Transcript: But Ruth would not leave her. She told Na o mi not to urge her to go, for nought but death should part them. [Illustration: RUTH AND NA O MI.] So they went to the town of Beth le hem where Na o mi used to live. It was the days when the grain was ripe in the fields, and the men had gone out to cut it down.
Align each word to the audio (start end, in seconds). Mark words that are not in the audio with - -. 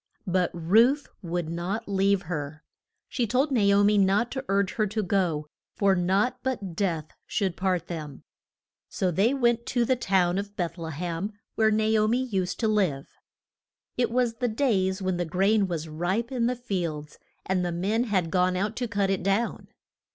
But 0.25 0.49
Ruth 0.51 1.07
would 1.21 1.47
not 1.47 1.87
leave 1.87 2.23
her. 2.23 2.63
She 3.07 3.27
told 3.27 3.51
Na 3.51 3.61
o 3.77 3.83
mi 3.83 3.99
not 3.99 4.31
to 4.31 4.43
urge 4.49 4.73
her 4.73 4.87
to 4.87 5.03
go, 5.03 5.45
for 5.75 5.93
nought 5.95 6.39
but 6.41 6.75
death 6.75 7.09
should 7.27 7.55
part 7.55 7.85
them. 7.85 8.23
[Illustration: 8.87 8.87
RUTH 8.87 8.89
AND 8.89 8.89
NA 8.89 8.89
O 8.89 8.89
MI.] 8.89 8.93
So 8.97 9.11
they 9.11 9.33
went 9.35 9.65
to 9.67 9.85
the 9.85 9.95
town 9.95 10.37
of 10.39 10.55
Beth 10.55 10.77
le 10.79 10.89
hem 10.89 11.33
where 11.53 11.69
Na 11.69 11.83
o 12.01 12.07
mi 12.07 12.17
used 12.23 12.59
to 12.61 12.67
live. 12.67 13.09
It 13.95 14.09
was 14.09 14.33
the 14.37 14.47
days 14.47 15.03
when 15.03 15.17
the 15.17 15.25
grain 15.25 15.67
was 15.67 15.87
ripe 15.87 16.31
in 16.31 16.47
the 16.47 16.55
fields, 16.55 17.19
and 17.45 17.63
the 17.63 17.71
men 17.71 18.05
had 18.05 18.31
gone 18.31 18.55
out 18.55 18.75
to 18.77 18.87
cut 18.87 19.11
it 19.11 19.21
down. 19.21 19.67